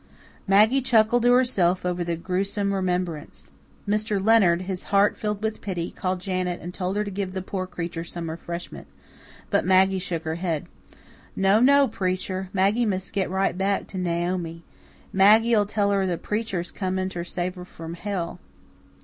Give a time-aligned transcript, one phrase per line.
[0.47, 3.51] Maggie chuckled to herself over the gruesome remembrance.
[3.87, 4.19] Mr.
[4.19, 7.67] Leonard, his heart filled with pity, called Janet and told her to give the poor
[7.67, 8.87] creature some refreshment.
[9.51, 10.65] But Maggie shook her head.
[11.35, 14.63] "No, no, preacher, Maggie must get right back to Naomi.
[15.13, 18.39] Maggie'll tell her the preacher's coming ter save her from hell."